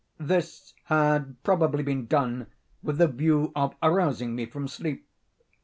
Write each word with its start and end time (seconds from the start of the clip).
This 0.17 0.73
had 0.85 1.35
probably 1.43 1.83
been 1.83 2.07
done 2.07 2.47
with 2.81 2.97
the 2.97 3.07
view 3.07 3.51
of 3.55 3.75
arousing 3.83 4.33
me 4.33 4.47
from 4.47 4.67
sleep. 4.67 5.07